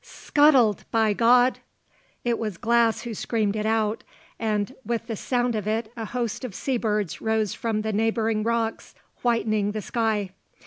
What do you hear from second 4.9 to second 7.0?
the sound of it a host of sea